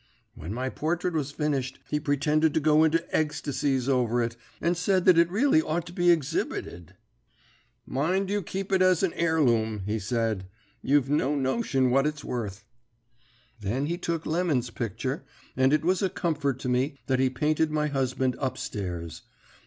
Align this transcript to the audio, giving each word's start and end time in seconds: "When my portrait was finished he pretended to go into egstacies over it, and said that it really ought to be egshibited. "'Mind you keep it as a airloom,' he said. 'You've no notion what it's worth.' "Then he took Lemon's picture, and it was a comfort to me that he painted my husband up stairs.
"When 0.33 0.51
my 0.51 0.69
portrait 0.69 1.13
was 1.13 1.29
finished 1.29 1.77
he 1.91 1.99
pretended 1.99 2.55
to 2.55 2.59
go 2.59 2.83
into 2.83 3.05
egstacies 3.15 3.87
over 3.87 4.23
it, 4.23 4.35
and 4.59 4.75
said 4.75 5.05
that 5.05 5.19
it 5.19 5.29
really 5.29 5.61
ought 5.61 5.85
to 5.85 5.93
be 5.93 6.07
egshibited. 6.11 6.93
"'Mind 7.85 8.31
you 8.31 8.41
keep 8.41 8.71
it 8.71 8.81
as 8.81 9.03
a 9.03 9.09
airloom,' 9.09 9.83
he 9.85 9.99
said. 9.99 10.47
'You've 10.81 11.11
no 11.11 11.35
notion 11.35 11.91
what 11.91 12.07
it's 12.07 12.23
worth.' 12.23 12.65
"Then 13.59 13.85
he 13.85 13.99
took 13.99 14.25
Lemon's 14.25 14.71
picture, 14.71 15.23
and 15.55 15.71
it 15.71 15.85
was 15.85 16.01
a 16.01 16.09
comfort 16.09 16.57
to 16.61 16.67
me 16.69 16.97
that 17.05 17.19
he 17.19 17.29
painted 17.29 17.69
my 17.69 17.85
husband 17.85 18.35
up 18.39 18.57
stairs. 18.57 19.21